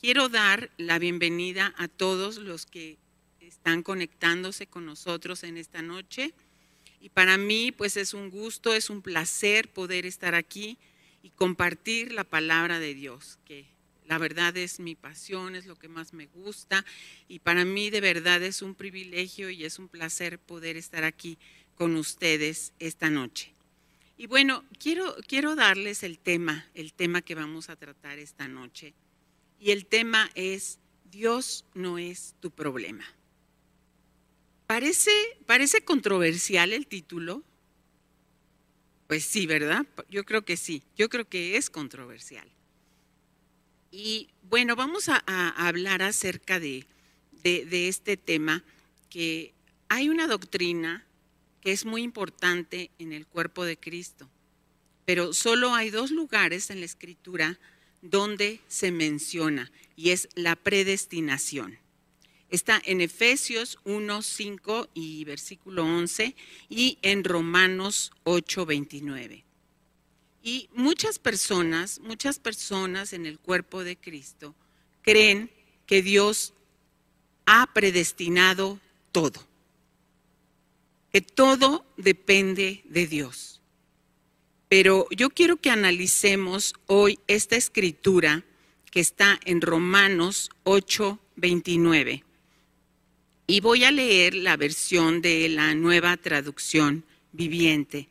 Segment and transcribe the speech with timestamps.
[0.00, 2.96] Quiero dar la bienvenida a todos los que
[3.42, 6.32] están conectándose con nosotros en esta noche.
[7.02, 10.78] Y para mí, pues es un gusto, es un placer poder estar aquí
[11.22, 13.66] y compartir la palabra de Dios, que
[14.06, 16.82] la verdad es mi pasión, es lo que más me gusta.
[17.28, 21.36] Y para mí de verdad es un privilegio y es un placer poder estar aquí
[21.74, 23.52] con ustedes esta noche.
[24.16, 28.94] Y bueno, quiero, quiero darles el tema, el tema que vamos a tratar esta noche
[29.60, 30.78] y el tema es
[31.10, 33.04] Dios no es tu problema.
[34.66, 35.10] Parece,
[35.46, 37.44] parece controversial el título.
[39.06, 39.86] Pues sí, ¿verdad?
[40.08, 42.48] Yo creo que sí, yo creo que es controversial.
[43.90, 45.18] Y bueno, vamos a,
[45.66, 46.86] hablar acerca de,
[47.42, 48.64] de este tema,
[49.10, 49.52] que
[49.88, 51.04] hay una doctrina
[51.60, 54.30] que es muy importante en el cuerpo de Cristo,
[55.04, 57.58] pero solo hay dos lugares en la escritura
[58.02, 61.78] donde se menciona y es la predestinación.
[62.48, 66.34] Está en Efesios 1, 5 y versículo 11
[66.68, 69.44] y en Romanos 8, 29.
[70.42, 74.54] Y muchas personas, muchas personas en el cuerpo de Cristo
[75.02, 75.50] creen
[75.86, 76.54] que Dios
[77.46, 78.80] ha predestinado
[79.12, 79.46] todo,
[81.12, 83.59] que todo depende de Dios.
[84.70, 88.44] Pero yo quiero que analicemos hoy esta escritura
[88.92, 92.22] que está en Romanos 8, 29.
[93.48, 98.08] Y voy a leer la versión de la nueva traducción viviente.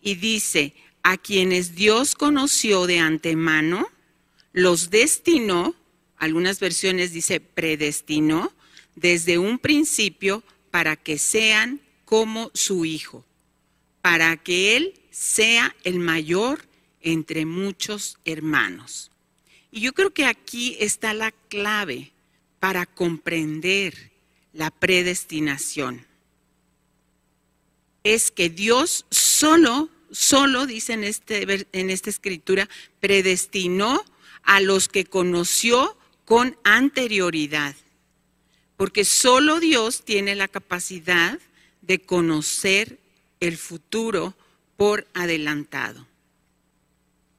[0.00, 3.88] Y dice, a quienes Dios conoció de antemano,
[4.52, 5.76] los destinó,
[6.16, 8.52] algunas versiones dice predestinó,
[8.96, 13.24] desde un principio para que sean como su Hijo,
[14.02, 16.66] para que Él sea el mayor
[17.00, 19.12] entre muchos hermanos.
[19.70, 22.10] Y yo creo que aquí está la clave
[22.58, 24.10] para comprender
[24.52, 26.04] la predestinación.
[28.02, 34.04] Es que Dios solo, solo, dice en, este, en esta escritura, predestinó
[34.42, 37.76] a los que conoció con anterioridad.
[38.76, 41.38] Porque solo Dios tiene la capacidad
[41.82, 42.98] de conocer
[43.38, 44.34] el futuro
[44.76, 46.06] por adelantado.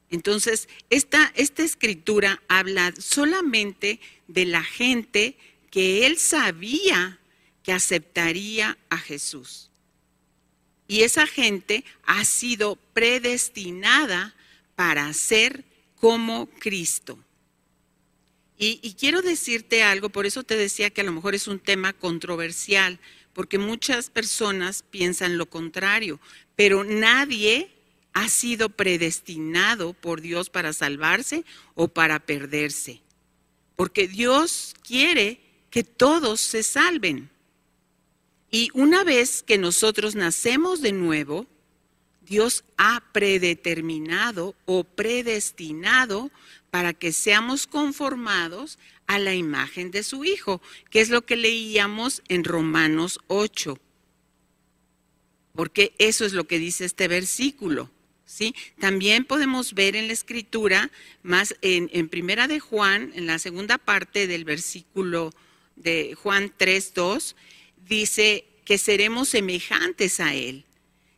[0.10, 5.38] Entonces, esta, escritura habla solamente de la gente
[5.72, 7.20] que él sabía
[7.64, 9.70] que aceptaría a Jesús.
[10.88, 14.36] Y esa gente ha sido predestinada
[14.76, 15.66] para ser
[15.96, 17.18] como Cristo.
[18.58, 21.60] Y, y, quiero decirte algo, por eso te decía que a lo mejor es un
[21.60, 23.00] tema controversial,
[23.34, 26.22] porque muchas personas piensan lo contrario,
[26.56, 27.72] pero nadie
[28.14, 31.44] ha sido predestinado por Dios para salvarse
[31.74, 33.02] o para perderse,
[33.76, 37.30] porque Dios quiere que todos se salven.
[38.50, 41.46] Y una vez que nosotros nacemos de nuevo,
[42.22, 46.32] Dios ha predeterminado o predestinado
[46.72, 52.24] para que seamos conformados a la imagen de su Hijo, que es lo que leíamos
[52.28, 53.78] en Romanos 8.
[55.56, 57.90] Porque eso es lo que dice este versículo.
[58.26, 58.56] ¿sí?
[58.80, 60.92] También podemos ver en la escritura,
[61.24, 65.32] más en, Primera de Juan, en la segunda parte del versículo
[65.76, 67.36] de Juan 3.2,
[67.88, 70.66] dice que seremos semejantes a Él.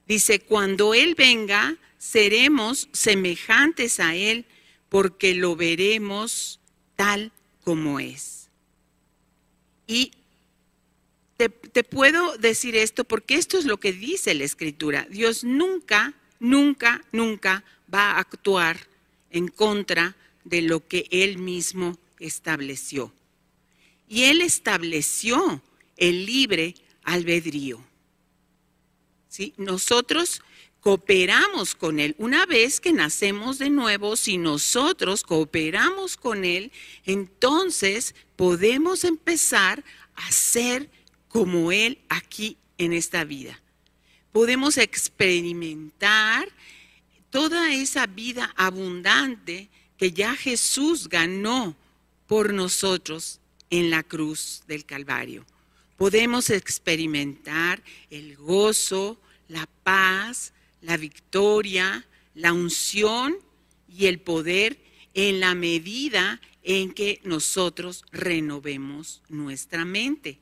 [0.07, 4.45] Dice, cuando Él venga, seremos semejantes a Él
[4.89, 6.59] porque lo veremos
[6.95, 7.31] tal
[7.63, 8.49] como es.
[9.87, 10.11] Y
[11.37, 15.07] te, puedo decir esto porque esto es lo que dice la escritura.
[15.09, 17.63] Dios nunca, nunca, nunca
[17.93, 18.79] va a actuar
[19.29, 23.13] en contra de lo que Él mismo estableció.
[24.09, 25.61] Y Él estableció
[25.95, 26.73] el libre
[27.03, 27.83] albedrío.
[29.29, 29.53] ¿Sí?
[29.57, 30.41] Nosotros
[30.79, 32.15] cooperamos con Él.
[32.17, 36.71] Una vez que nacemos de nuevo, si nosotros cooperamos con Él,
[37.05, 39.83] entonces podemos empezar
[40.15, 40.89] a ser
[41.27, 43.61] como Él aquí en esta vida.
[44.31, 46.47] Podemos experimentar
[47.29, 51.75] toda esa vida abundante que ya Jesús ganó
[52.27, 53.39] por nosotros
[53.69, 55.45] en la cruz del Calvario.
[55.97, 63.37] Podemos experimentar el gozo, la paz, la victoria, la unción
[63.87, 64.77] y el poder
[65.13, 70.39] en la medida en que nosotros renovemos nuestra mente.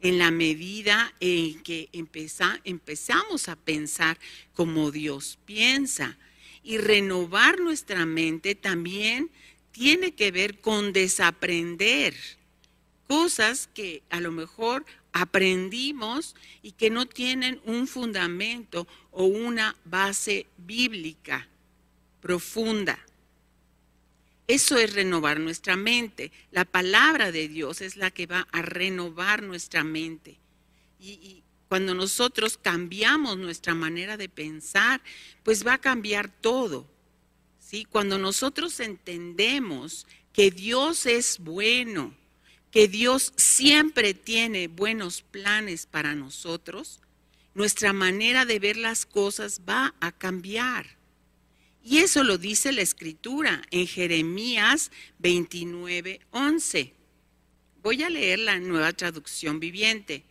[0.00, 4.18] En la medida en que empezamos a pensar
[4.54, 6.16] como Dios piensa.
[6.62, 9.30] Y renovar nuestra mente también
[9.72, 12.14] tiene que ver con desaprender
[13.06, 20.46] cosas que a lo mejor aprendimos y que no tienen un fundamento o una base
[20.56, 21.48] bíblica
[22.20, 22.98] profunda.
[24.50, 26.32] Eso es renovar nuestra mente.
[26.50, 30.40] La palabra de Dios es la que va a renovar nuestra mente.
[30.98, 35.00] Y, cuando nosotros cambiamos nuestra manera de pensar,
[35.44, 36.84] pues va a cambiar todo.
[37.60, 37.84] ¿sí?
[37.84, 42.12] Cuando nosotros entendemos que Dios es bueno,
[42.72, 46.98] que Dios siempre tiene buenos planes para nosotros,
[47.54, 50.99] nuestra manera de ver las cosas va a cambiar.
[51.82, 56.94] Y eso lo dice la escritura en Jeremías 29, 11.
[57.82, 60.24] Voy a leer la nueva traducción viviente.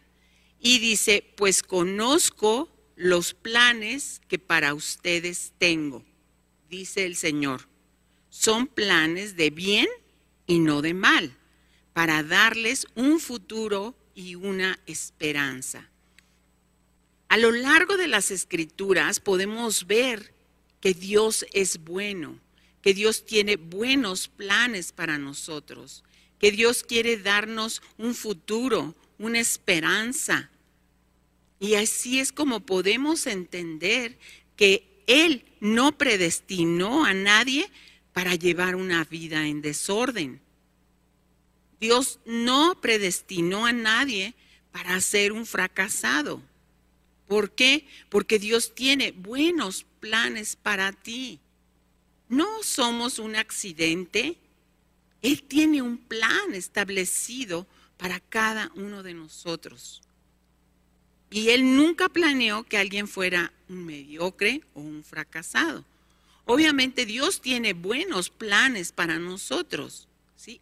[0.60, 6.04] Y dice, pues conozco los planes que para ustedes tengo,
[6.70, 7.68] dice el Señor.
[8.30, 9.88] Son planes de bien
[10.46, 11.36] y no de mal
[11.94, 15.90] para darles un futuro y una esperanza.
[17.30, 20.34] A lo largo de las escrituras podemos ver
[20.82, 22.40] que Dios es bueno,
[22.82, 26.04] que Dios tiene buenos planes para nosotros,
[26.40, 30.50] que Dios quiere darnos un futuro, una esperanza.
[31.60, 34.18] Y así es como podemos entender
[34.56, 37.70] que Él no predestinó a nadie
[38.14, 40.40] para llevar una vida en desorden.
[41.80, 44.36] Dios no predestinó a nadie
[44.72, 46.42] para ser un fracasado.
[47.28, 47.86] ¿Por qué?
[48.10, 51.40] Porque Dios tiene buenos planes para ti.
[52.28, 54.38] No somos un accidente.
[55.22, 57.68] Él tiene un plan establecido
[57.98, 60.02] para cada uno de nosotros.
[61.32, 65.86] Y Él nunca planeó que alguien fuera un mediocre o un fracasado.
[66.46, 70.09] Obviamente Dios tiene buenos planes para nosotros.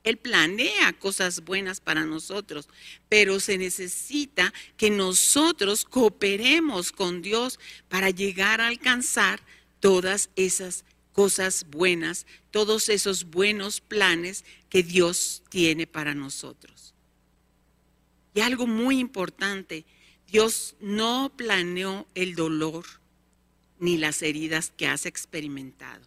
[0.04, 2.68] Él planea cosas buenas para nosotros,
[3.10, 9.42] pero se necesita que nosotros cooperemos con Dios para llegar a alcanzar
[9.80, 10.84] todas esas
[11.14, 16.96] cosas buenas, todos esos buenos planes que Dios tiene para nosotros.
[18.34, 19.86] Y algo muy importante,
[20.28, 22.86] Dios no planeó el dolor
[23.80, 26.06] ni las heridas que has experimentado.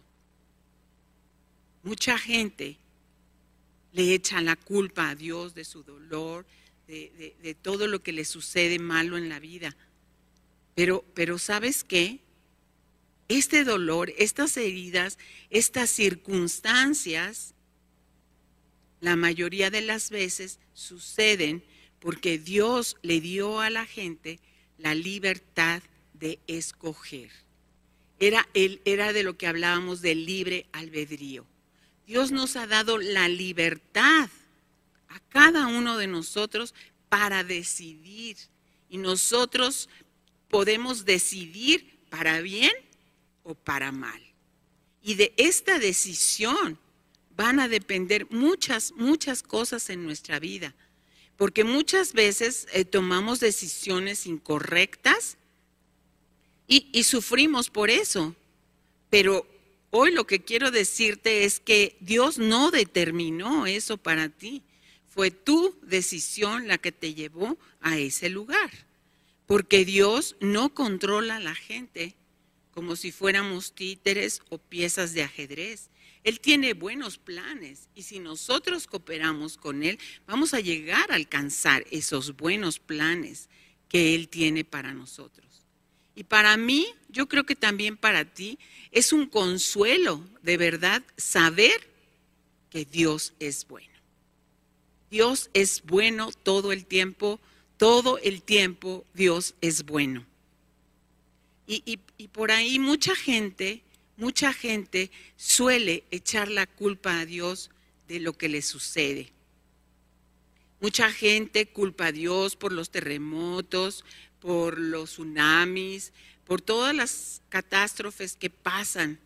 [1.83, 2.77] Mucha gente
[3.93, 6.45] le echan la culpa a Dios de su dolor,
[6.87, 9.75] de, todo lo que le sucede malo en la vida.
[10.75, 12.19] Pero, pero ¿sabes qué?
[13.29, 15.17] Este dolor, estas heridas,
[15.49, 17.53] estas circunstancias,
[18.99, 21.63] la mayoría de las veces suceden
[21.99, 24.39] porque Dios le dio a la gente
[24.77, 25.81] la libertad
[26.13, 27.31] de escoger.
[28.19, 31.45] Era, era de lo que hablábamos del libre albedrío.
[32.05, 34.29] Dios nos ha dado la libertad
[35.07, 36.73] a cada uno de nosotros
[37.09, 38.37] para decidir.
[38.89, 39.89] Y nosotros
[40.49, 42.71] podemos decidir para bien
[43.43, 44.21] o para mal.
[45.01, 46.77] Y de esta decisión
[47.35, 50.75] van a depender muchas, muchas cosas en nuestra vida.
[51.37, 55.37] Porque muchas veces eh, tomamos decisiones incorrectas
[56.67, 58.35] y, y sufrimos por eso.
[59.09, 59.47] Pero
[59.93, 64.63] Hoy lo que quiero decirte es que Dios no determinó eso para ti.
[65.09, 68.71] Fue tu decisión la que te llevó a ese lugar.
[69.47, 72.15] Porque Dios no controla a la gente
[72.73, 75.89] como si fuéramos títeres o piezas de ajedrez.
[76.23, 81.85] Él tiene buenos planes y si nosotros cooperamos con Él, vamos a llegar a alcanzar
[81.91, 83.49] esos buenos planes
[83.89, 85.65] que Él tiene para nosotros.
[86.15, 88.57] Y para mí, yo creo que también para ti,
[88.91, 91.89] es un consuelo de verdad saber
[92.69, 93.91] que Dios es bueno.
[95.09, 97.39] Dios es bueno todo el tiempo,
[97.77, 100.25] todo el tiempo Dios es bueno.
[101.67, 101.97] Y,
[102.33, 103.81] por ahí mucha gente,
[104.17, 107.69] mucha gente suele echar la culpa a Dios
[108.09, 109.31] de lo que le sucede.
[110.81, 114.03] Mucha gente culpa a Dios por los terremotos,
[114.41, 116.11] por los tsunamis,
[116.51, 119.17] por todas las catástrofes que pasan.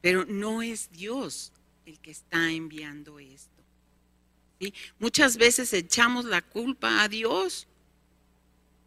[0.00, 1.52] Pero no es Dios.
[1.84, 3.62] el que está enviando esto.
[4.98, 7.68] Muchas veces echamos la culpa a Dios,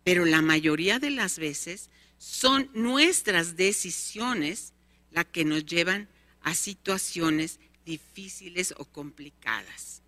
[0.04, 4.74] pero la mayoría de las veces son nuestras decisiones
[5.12, 6.10] las que nos llevan
[6.42, 10.02] a situaciones difíciles o complicadas.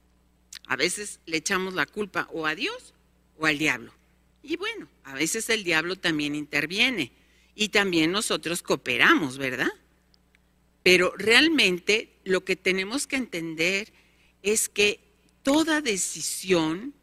[0.68, 2.94] A veces le echamos la culpa o a Dios
[3.38, 3.94] o al diablo.
[4.44, 7.12] Y bueno, a veces el diablo también interviene
[7.56, 9.72] y también nosotros cooperamos, ¿verdad?
[10.84, 13.94] Pero realmente lo que tenemos que entender
[14.42, 15.00] es que
[15.44, 16.94] toda decisión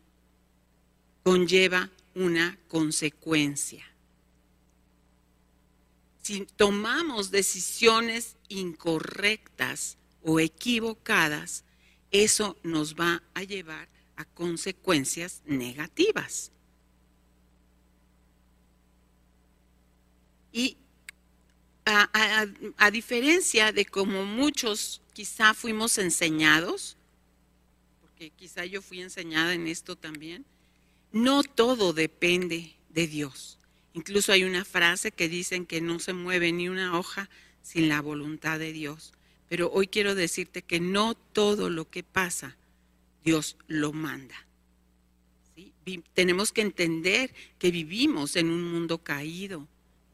[1.23, 3.85] conlleva una consecuencia.
[6.23, 11.65] Si tomamos decisiones incorrectas o equivocadas,
[12.11, 16.51] eso nos va a llevar a consecuencias negativas.
[20.53, 20.77] Y
[21.85, 26.97] a, diferencia de como muchos quizá fuimos enseñados,
[28.01, 30.45] porque quizá yo fui enseñada en esto también,
[31.13, 33.59] no todo depende de Dios.
[33.95, 37.31] Incluso hay una frase que dicen que no se mueve ni una hoja
[37.63, 39.13] sin la voluntad de Dios.
[39.49, 42.57] Pero hoy quiero decirte que no todo lo que pasa
[43.25, 44.35] Dios lo manda.
[46.13, 49.67] Tenemos que entender que vivimos en un mundo caído,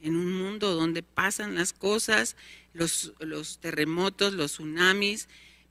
[0.04, 2.36] en un mundo donde pasan las cosas,
[2.74, 5.28] los, terremotos, los tsunamis,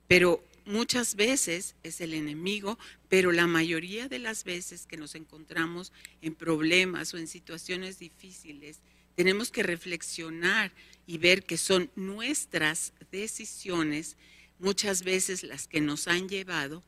[0.08, 5.92] pero muchas veces es el enemigo, pero la mayoría de las veces que nos encontramos
[6.24, 8.80] en problemas o en situaciones difíciles,
[9.16, 10.72] tenemos que reflexionar
[11.06, 14.18] y ver que son nuestras decisiones
[14.58, 16.82] muchas veces las que nos han llevado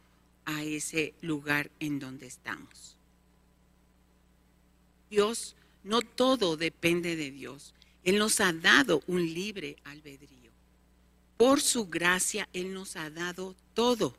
[0.45, 2.97] a ese lugar en donde estamos.
[5.11, 7.73] Dios, no todo depende de Dios.
[8.03, 10.51] Él nos ha dado un libre albedrío.
[11.37, 14.15] Por su gracia, Él nos ha dado todo.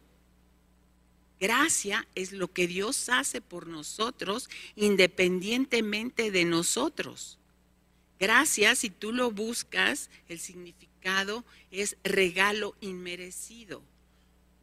[1.39, 7.39] Gracia es lo que Dios hace por nosotros independientemente de nosotros.
[8.19, 13.83] Gracias, si tú lo buscas, el significado es regalo inmerecido.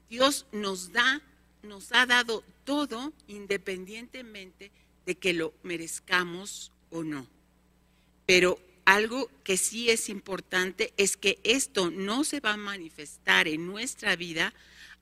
[0.10, 1.22] Dios nos da,
[1.62, 4.72] nos ha dado todo independientemente
[5.05, 7.27] de que lo merezcamos o no.
[8.25, 13.67] Pero algo que sí es importante es que esto no se va a manifestar en
[13.67, 14.53] nuestra vida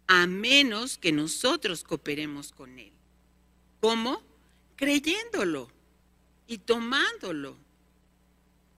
[0.07, 2.91] a menos que nosotros cooperemos con Él.
[3.79, 4.23] ¿Cómo?
[4.75, 5.69] Creyéndolo
[6.47, 7.55] y tomándolo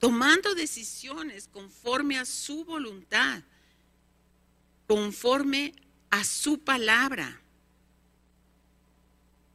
[0.03, 3.41] tomando decisiones conforme a su voluntad,
[4.85, 5.73] conforme
[6.09, 7.39] a su palabra.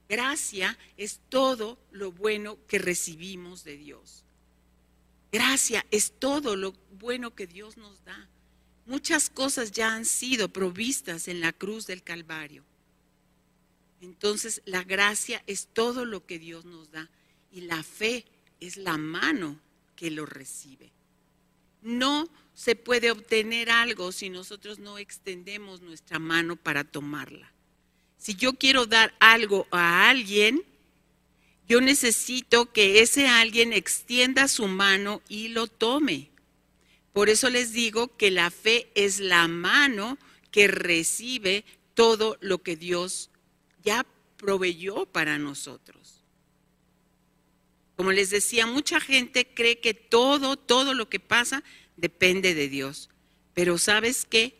[0.08, 4.24] Gracia es todo lo bueno que recibimos de Dios.
[5.30, 8.28] Gracia es todo lo bueno que Dios nos da.
[8.86, 12.64] Muchas cosas ya han sido provistas en la cruz del Calvario.
[14.00, 17.10] Entonces la gracia es todo lo que Dios nos da
[17.52, 18.24] y la fe
[18.60, 19.60] es la mano
[19.94, 20.90] que lo recibe.
[21.82, 27.52] No se puede obtener algo si nosotros no extendemos nuestra mano para tomarla.
[28.18, 30.62] Si yo quiero dar algo a alguien,
[31.68, 36.30] yo necesito que ese alguien extienda su mano y lo tome.
[37.12, 40.18] Por eso les digo que la fe es la mano
[40.50, 43.30] que recibe todo lo que Dios
[43.82, 44.06] ya
[44.36, 46.24] proveyó para nosotros.
[47.96, 51.64] Como les decía, mucha gente cree que todo, todo lo que pasa
[51.96, 53.10] depende de Dios.
[53.54, 54.56] Pero ¿sabes qué?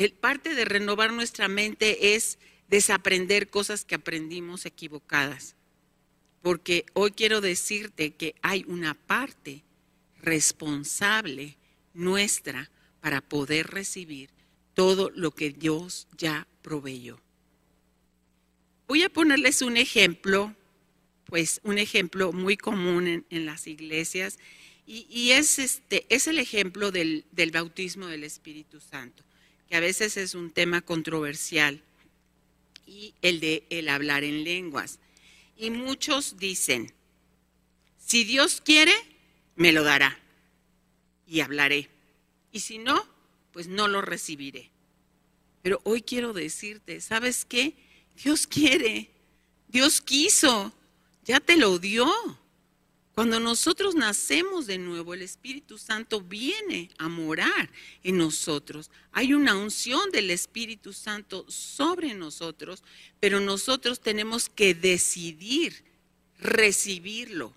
[0.00, 2.38] El parte de renovar nuestra mente es
[2.68, 5.56] desaprender cosas que aprendimos equivocadas.
[6.40, 9.62] Porque hoy quiero decirte que hay una parte
[10.22, 11.58] responsable
[11.92, 12.70] nuestra
[13.02, 14.30] para poder recibir
[14.72, 17.20] todo lo que Dios ya proveyó.
[18.88, 20.56] Voy a ponerles un ejemplo
[21.26, 24.38] pues un ejemplo muy común en, las iglesias
[24.86, 29.22] y, es, este, es el ejemplo del, del bautismo del Espíritu Santo,
[29.70, 31.80] que a veces es un tema controversial
[32.86, 34.98] y el de el hablar en lenguas.
[35.56, 36.92] Y muchos dicen,
[37.96, 38.92] si Dios quiere,
[39.54, 40.18] me lo dará
[41.24, 41.88] y hablaré.
[42.50, 43.06] Y si no,
[43.52, 44.70] pues no lo recibiré.
[45.62, 47.74] Pero hoy quiero decirte, ¿sabes qué?
[48.24, 49.08] Dios quiere,
[49.68, 50.72] Dios quiso,
[51.24, 52.10] ya te lo dio.
[53.20, 57.68] Cuando nosotros nacemos de nuevo, el Espíritu Santo viene a morar
[58.02, 58.90] en nosotros.
[59.12, 62.82] Hay una unción del Espíritu Santo sobre nosotros,
[63.20, 65.84] pero nosotros tenemos que decidir
[66.38, 67.52] recibirlo.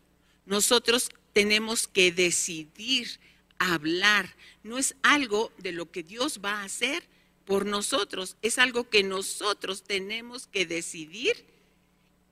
[0.45, 3.21] Nosotros tenemos que decidir
[3.57, 4.35] hablar.
[4.63, 7.05] No es algo de lo que Dios va a hacer,
[7.45, 11.45] por nosotros, es algo que nosotros tenemos que decidir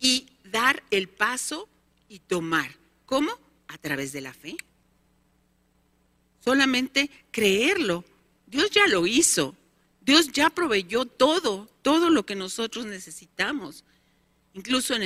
[0.02, 1.70] y dar el paso
[2.10, 2.81] y tomar.
[3.12, 3.38] ¿Cómo?
[3.68, 4.56] A través de la fe.
[6.40, 8.06] Solamente creerlo.
[8.48, 9.54] Dios ya lo hizo.
[10.00, 13.84] Dios ya proveyó todo, todo lo que nosotros necesitamos.
[14.54, 15.04] Incluso en,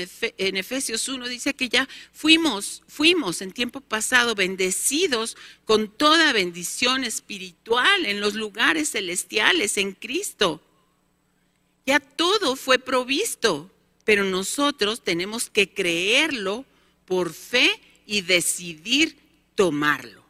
[0.55, 5.35] Efesios 1 dice que ya fuimos, fuimos en tiempo pasado bendecidos
[5.65, 10.61] con toda bendición espiritual en los lugares celestiales en Cristo.
[11.87, 13.71] Ya todo fue provisto,
[14.03, 16.65] pero nosotros tenemos que creerlo
[17.07, 19.17] por fe y decidir
[19.55, 20.23] tomarlo.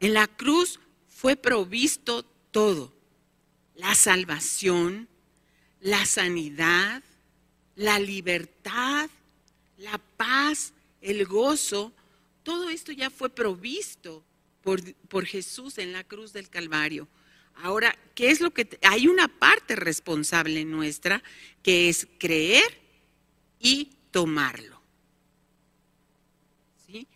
[0.00, 0.78] En la cruz
[1.08, 2.92] fue provisto todo,
[3.74, 5.08] la salvación,
[5.80, 7.02] la sanidad,
[7.76, 9.10] la libertad,
[9.78, 11.92] la paz, el gozo,
[12.42, 14.24] todo esto ya fue provisto
[14.62, 17.08] por, por, Jesús en la cruz del Calvario.
[17.56, 18.78] Ahora, ¿qué es lo que...
[18.82, 21.22] hay una parte responsable nuestra
[21.62, 22.80] que es creer
[23.60, 24.80] y tomarlo.
[26.86, 27.06] ¿Sí?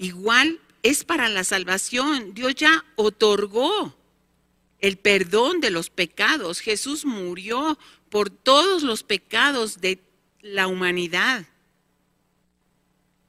[0.00, 2.32] Igual es para la salvación.
[2.32, 3.94] Dios ya otorgó
[4.78, 6.60] el perdón de los pecados.
[6.60, 7.78] Jesús murió
[8.08, 10.00] por todos los pecados de
[10.40, 11.46] la humanidad.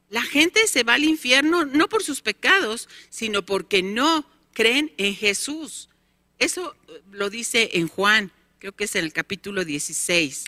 [0.08, 4.24] La gente se va al infierno no por sus pecados, sino porque no
[4.54, 5.90] creen en Jesús.
[6.38, 10.46] Eso eh, lo dice en Juan, creo que es en el capítulo 16.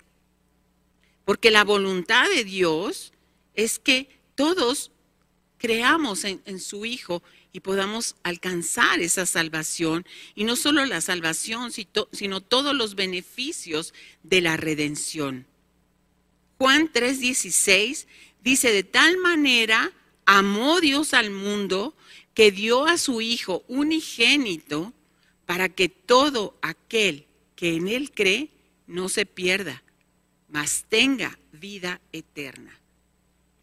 [1.23, 3.13] Porque la voluntad de Dios
[3.53, 4.89] es que todos
[5.65, 10.05] creamos en, su Hijo y podamos alcanzar esa salvación,
[10.35, 13.91] y no solo la salvación, sino todos los beneficios
[14.21, 15.47] de la redención.
[16.59, 18.05] Juan 3:16
[18.43, 19.91] dice, de tal manera
[20.27, 21.95] amó Dios al mundo
[22.35, 24.93] que dio a su Hijo unigénito
[25.47, 27.25] para que todo aquel
[27.55, 28.51] que en Él cree
[28.85, 29.81] no se pierda,
[30.47, 32.79] mas tenga vida eterna.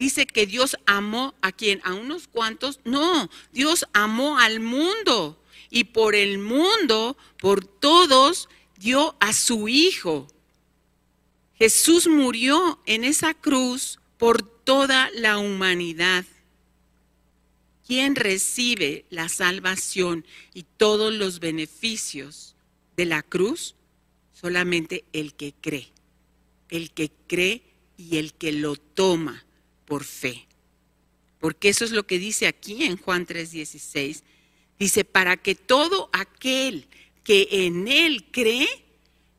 [0.03, 2.81] Dice que Dios amó a quien, a unos cuantos.
[2.83, 10.27] No, Dios amó al mundo y por el mundo, por todos, dio a su Hijo.
[11.57, 16.25] Jesús murió en esa cruz por toda la humanidad.
[17.87, 22.57] ¿Quién recibe la salvación y todos los beneficios
[22.97, 23.75] de la cruz?
[24.33, 25.93] Solamente el que cree,
[26.67, 27.63] el que cree
[27.95, 29.45] y el que lo toma
[29.93, 30.47] por fe.
[31.39, 34.23] Porque eso es lo que dice aquí en Juan 3:16.
[34.79, 36.87] Dice, para que todo aquel
[37.23, 38.67] que en él cree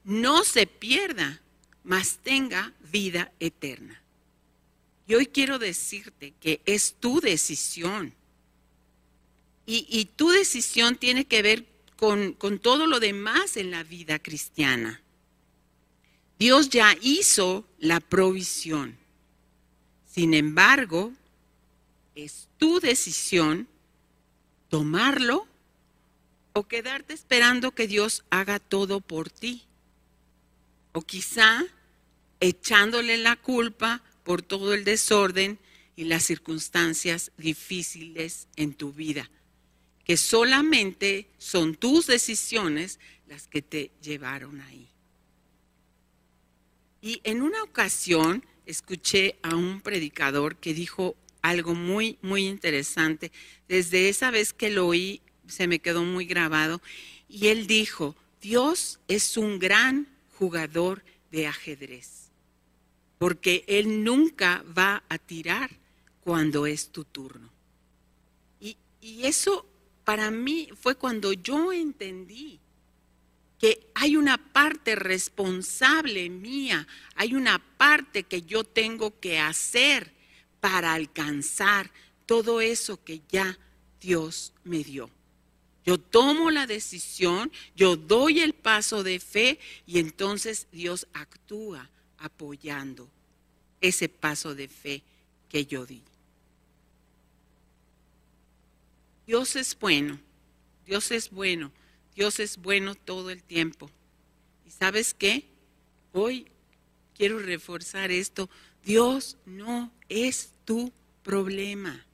[0.05, 1.43] no se pierda,
[1.83, 4.01] mas tenga vida eterna.
[5.09, 8.15] Y hoy quiero decirte que es tu decisión.
[9.67, 15.03] Y, tu decisión tiene que ver con todo lo demás en la vida cristiana.
[16.39, 19.03] Dios ya hizo la provisión.
[20.15, 21.13] Sin embargo,
[22.15, 23.67] es tu decisión
[24.69, 25.49] tomarlo
[26.53, 29.65] o quedarte esperando que Dios haga todo por ti.
[30.93, 31.65] O quizá
[32.39, 35.59] echándole la culpa por todo el desorden
[35.97, 39.29] y las circunstancias difíciles en tu vida,
[40.05, 44.87] que solamente son tus decisiones las que te llevaron ahí.
[47.03, 53.31] Y en una ocasión escuché a un predicador que dijo algo muy, muy interesante.
[53.69, 56.81] Desde esa vez que lo oí, se me quedó muy grabado.
[57.29, 60.07] Y él dijo, Dios es un gran
[60.39, 62.31] jugador de ajedrez,
[63.19, 65.71] porque Él nunca va a tirar
[66.21, 67.51] cuando es tu turno.
[68.61, 69.67] Y, y eso
[70.05, 72.61] para mí fue cuando yo entendí
[73.65, 80.13] que hay una parte responsable mía, hay una parte que yo tengo que hacer
[80.61, 81.91] para alcanzar
[82.27, 83.59] todo eso que ya
[84.03, 85.09] Dios me dio.
[85.83, 93.09] Yo tomo la decisión, yo doy el paso de fe y entonces Dios actúa apoyando
[93.81, 95.03] ese paso de fe
[95.49, 96.03] que yo di.
[99.27, 100.21] Dios es bueno,
[100.85, 101.73] Dios es bueno.
[102.15, 103.91] Dios es bueno todo el tiempo.
[104.67, 105.45] ¿Y sabes qué?
[106.13, 106.47] Hoy
[107.17, 108.49] quiero reforzar esto.
[108.85, 112.05] Dios no es tu problema.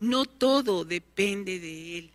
[0.00, 2.10] No todo depende de Él.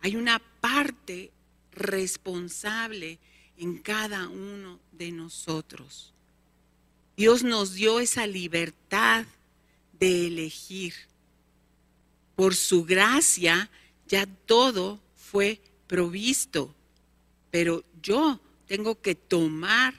[0.00, 1.30] Hay una parte
[1.72, 3.18] responsable
[3.56, 6.12] en cada uno de nosotros.
[7.16, 9.26] Dios nos dio esa libertad
[9.98, 10.94] de elegir.
[12.36, 13.70] Por su gracia
[14.08, 16.74] ya todo fue provisto.
[17.50, 19.94] pero yo tengo que tomar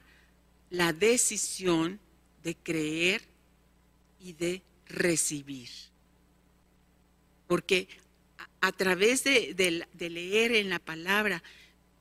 [0.69, 1.99] la decisión
[2.43, 3.21] de creer
[4.19, 5.69] y de recibir.
[7.47, 7.87] Porque
[8.61, 11.43] a, través de, leer en la palabra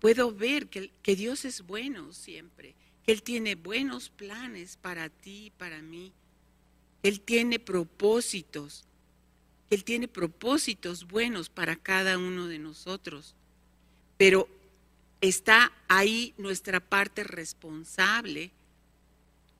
[0.00, 5.46] puedo ver que, que Dios es bueno siempre, que Él tiene buenos planes para ti
[5.46, 6.12] y para mí.
[7.02, 8.84] Él tiene propósitos,
[9.70, 13.34] Él tiene propósitos buenos para cada uno de nosotros.
[14.16, 14.48] Pero
[15.20, 18.50] está ahí nuestra parte responsable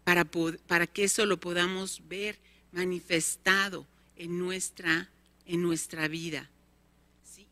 [0.05, 0.25] para,
[0.67, 2.39] para que eso lo podamos ver
[2.73, 3.87] manifestado
[4.17, 5.09] en nuestra,
[5.47, 6.49] en nuestra vida.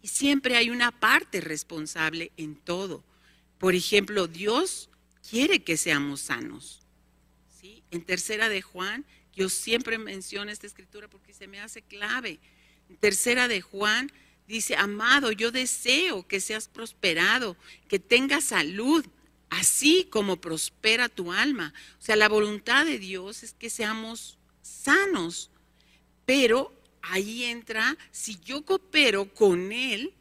[0.02, 3.04] Y siempre hay una parte responsable en todo.
[3.58, 4.88] Por ejemplo, Dios
[5.28, 6.80] quiere que seamos sanos.
[7.60, 7.82] ¿sí?
[7.92, 12.40] En tercera de Juan, yo siempre menciono esta escritura porque se me hace clave.
[12.90, 14.10] En tercera de Juan
[14.52, 17.56] dice, amado, yo deseo que seas prosperado,
[17.88, 19.04] que tengas salud,
[19.48, 21.72] así como prospera tu alma.
[21.98, 25.50] O sea, la voluntad de Dios es que seamos sanos,
[26.26, 30.14] pero ahí entra, si yo coopero con Él,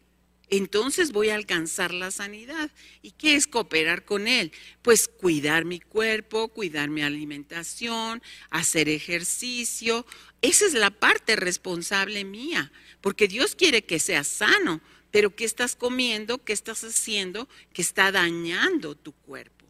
[0.51, 2.71] entonces voy a alcanzar la sanidad.
[3.01, 4.51] ¿Y qué es cooperar con Él?
[4.81, 10.05] Pues cuidar mi cuerpo, cuidar mi alimentación, hacer ejercicio.
[10.41, 15.75] Esa es la parte responsable mía, porque Dios quiere que seas sano, pero ¿qué estás
[15.75, 16.43] comiendo?
[16.43, 19.65] ¿Qué estás haciendo que está dañando tu cuerpo?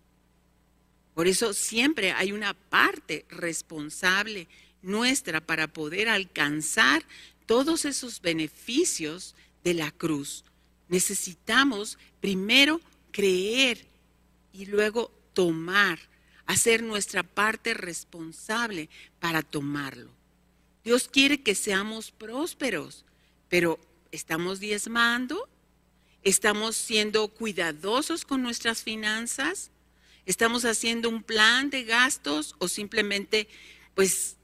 [1.13, 4.47] Por eso siempre hay una parte responsable
[4.81, 7.03] nuestra para poder alcanzar
[7.45, 10.45] todos esos beneficios de la cruz.
[10.87, 12.79] Necesitamos primero
[13.11, 13.85] creer
[14.53, 15.99] y luego tomar,
[16.45, 20.20] hacer nuestra parte responsable para tomarlo.
[20.83, 23.05] Dios quiere que seamos prósperos,
[23.49, 23.79] pero
[24.11, 25.47] ¿estamos diezmando?
[26.23, 29.71] ¿Estamos siendo cuidadosos con nuestras finanzas?
[30.25, 33.47] ¿Estamos haciendo un plan de gastos o simplemente
[33.95, 34.37] pues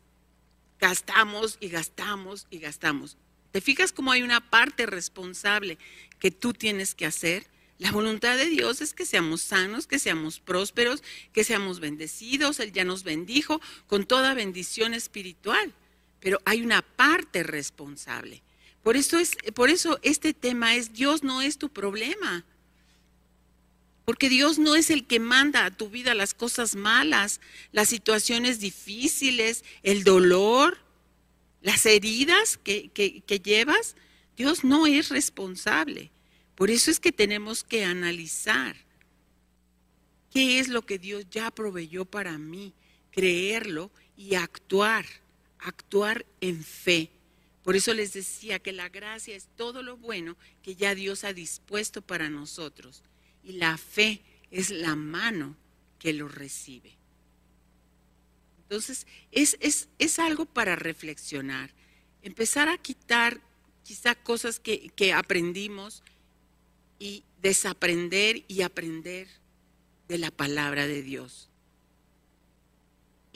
[0.80, 3.18] gastamos y gastamos y gastamos.
[3.52, 5.78] ¿Te fijas cómo hay una parte responsable
[6.20, 7.48] que tú tienes que hacer?
[7.80, 12.60] La voluntad de Dios es que seamos sanos, que seamos prósperos, que seamos bendecidos.
[12.60, 15.74] Él ya nos bendijo con toda bendición espiritual,
[16.20, 18.42] pero hay una parte responsable.
[18.84, 22.46] Por eso, es, por eso este tema es Dios no es tu problema.
[24.06, 27.42] Porque Dios no es el que manda a tu vida las cosas malas,
[27.74, 30.78] las situaciones difíciles, el dolor,
[31.62, 33.98] las heridas que, que, llevas.
[34.38, 36.12] Dios no es responsable.
[36.56, 38.78] Por eso es que tenemos que analizar
[40.32, 42.74] qué es lo que Dios ya proveyó para mí,
[43.12, 45.06] creerlo y actuar,
[45.68, 47.10] actuar en fe.
[47.64, 51.34] Por eso les decía que la gracia es todo lo bueno que ya Dios ha
[51.34, 53.04] dispuesto para nosotros
[53.44, 55.56] y la fe es la mano
[56.00, 56.98] que lo recibe.
[58.64, 59.58] Entonces, es,
[59.98, 61.72] es, algo para reflexionar,
[62.22, 63.40] empezar a quitar
[63.84, 66.04] quizá cosas que, aprendimos
[67.00, 69.30] y desaprender y aprender
[70.10, 71.50] de la palabra de Dios.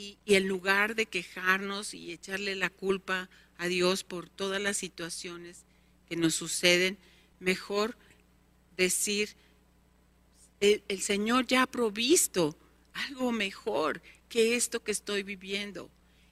[0.02, 5.64] Y, en lugar de quejarnos y echarle la culpa a Dios por todas las situaciones
[6.10, 6.98] que nos suceden,
[7.40, 7.96] mejor
[8.78, 9.36] decir,
[10.60, 12.58] el, Señor ya ha provisto
[12.94, 15.92] algo mejor que esto que estoy viviendo.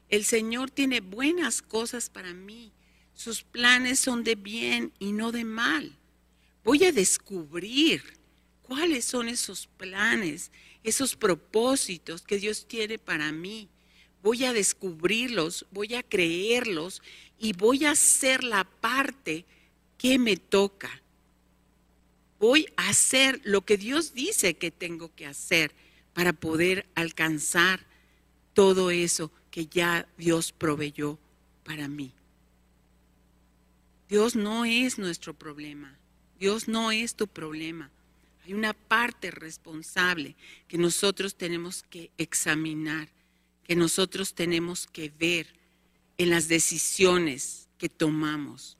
[0.10, 2.72] El Señor tiene buenas cosas para mí.
[3.14, 5.96] Sus planes son de bien y no de mal.
[6.64, 8.19] Voy a descubrir
[8.70, 10.50] cuáles son esos planes,
[10.86, 13.68] esos propósitos que Dios tiene para mí.
[14.24, 17.02] Voy a descubrirlos, voy a creerlos
[17.38, 19.44] y voy a hacer la parte
[19.98, 20.90] que me toca
[22.40, 25.72] voy a hacer lo que Dios dice que tengo que hacer
[26.14, 27.86] para poder alcanzar
[28.54, 31.20] todo eso que ya Dios proveyó
[31.64, 32.14] para mí.
[34.08, 35.96] Dios no es nuestro problema.
[36.40, 37.92] Dios no es tu problema.
[38.50, 40.36] Hay una parte responsable
[40.68, 43.08] que nosotros tenemos que examinar,
[43.64, 45.54] que nosotros tenemos que ver
[46.18, 48.76] en las decisiones que tomamos.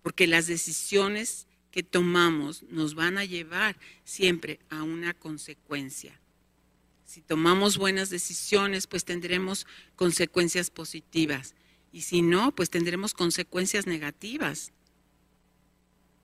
[0.00, 6.18] Porque las decisiones que tomamos nos van a llevar siempre a una consecuencia.
[7.04, 11.54] Si tomamos buenas decisiones, pues tendremos consecuencias positivas.
[11.92, 14.72] Y si no, pues tendremos consecuencias negativas.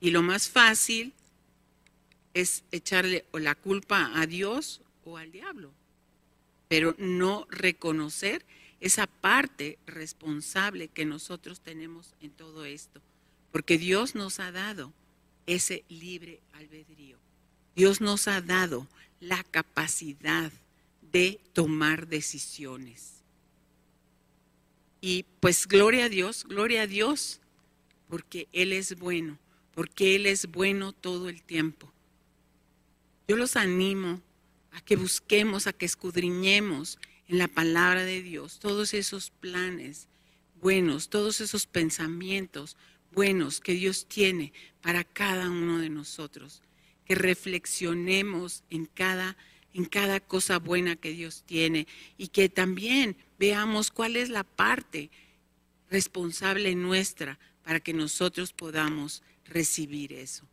[0.01, 1.12] Y lo más fácil
[2.35, 5.73] es echarle la culpa a Dios o al diablo,
[6.69, 8.45] pero no reconocer
[8.81, 13.01] esa parte responsable que nosotros tenemos en todo esto,
[13.53, 14.93] porque Dios nos ha dado
[15.47, 17.19] ese libre albedrío.
[17.75, 18.87] Dios nos ha dado
[19.21, 20.53] la capacidad
[21.12, 23.14] de tomar decisiones.
[25.01, 27.40] Y pues gloria a Dios, gloria a Dios,
[28.09, 29.38] porque Él es bueno,
[29.75, 31.90] porque Él es bueno todo el tiempo.
[33.31, 34.21] Yo los animo
[34.73, 40.09] a que busquemos, a que escudriñemos en la palabra de Dios todos esos planes
[40.61, 42.77] buenos, todos esos pensamientos
[43.12, 46.61] buenos que Dios tiene para cada uno de nosotros,
[47.05, 49.37] que reflexionemos en cada
[49.75, 51.87] en cada cosa buena que Dios tiene
[52.19, 55.09] y que también veamos cuál es la parte
[55.88, 60.49] responsable nuestra para que nosotros podamos recibir eso.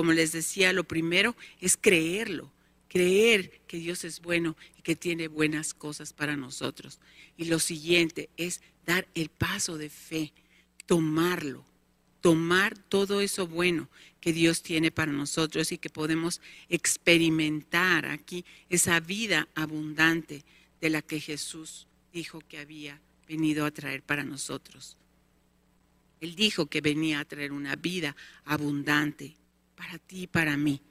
[0.00, 2.50] Como les decía, lo primero es creerlo,
[2.88, 7.00] creer que Dios es bueno y que tiene buenas cosas para nosotros.
[7.36, 10.32] Y lo siguiente es dar el paso de fe,
[10.86, 11.66] tomarlo,
[12.22, 13.90] tomar todo eso bueno
[14.22, 20.46] que Dios tiene para nosotros y que podemos experimentar aquí esa vida abundante
[20.80, 24.96] de la que Jesús dijo que había venido a traer para nosotros.
[26.22, 29.36] Él dijo que venía a traer una vida abundante
[29.80, 30.82] para ti y para mí.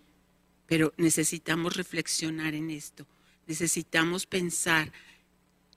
[0.65, 3.05] Pero necesitamos reflexionar en esto,
[3.45, 4.91] necesitamos pensar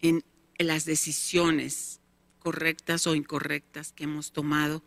[0.01, 0.25] en
[0.59, 2.01] las decisiones
[2.39, 4.83] correctas o incorrectas que hemos tomado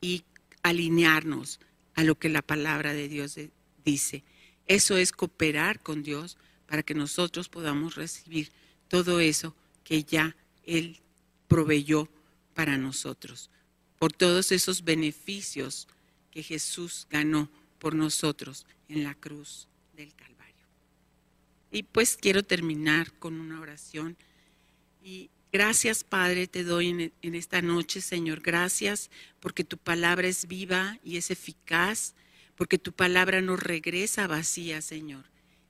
[0.00, 0.24] y
[0.62, 1.58] alinearnos
[1.96, 3.36] a lo que la palabra de Dios
[3.84, 4.22] dice.
[4.66, 6.36] Eso es cooperar con Dios
[6.68, 8.52] para que nosotros podamos recibir
[8.86, 11.00] todo eso que ya Él
[11.48, 12.08] proveyó
[12.54, 13.50] para nosotros,
[13.98, 15.88] por todos esos beneficios
[16.38, 20.68] que Jesús ganó por nosotros en la cruz del Calvario.
[21.72, 24.16] Y pues quiero terminar con una oración.
[25.02, 28.40] Y gracias Padre te doy en, esta noche, Señor.
[28.40, 32.14] Gracias porque tu palabra es viva y es eficaz,
[32.54, 35.24] porque tu palabra no regresa vacía, Señor.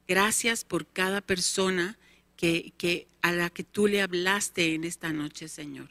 [0.07, 1.97] Gracias por cada persona
[2.37, 5.89] que a la que tú le hablaste en esta noche, Señor.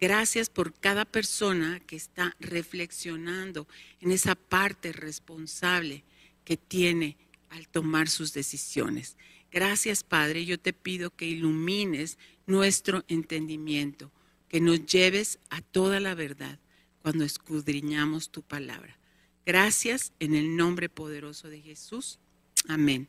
[0.00, 3.68] Gracias por cada persona que está reflexionando
[4.00, 6.04] en esa parte responsable
[6.44, 7.18] que tiene
[7.50, 9.16] al tomar sus decisiones.
[9.50, 10.46] Gracias, Padre.
[10.46, 14.10] Yo te pido que ilumines nuestro entendimiento,
[14.48, 16.58] que nos lleves a toda la verdad
[17.02, 18.98] cuando escudriñamos tu palabra.
[19.44, 22.18] Gracias en el nombre poderoso de Jesús.
[22.68, 23.08] Amén.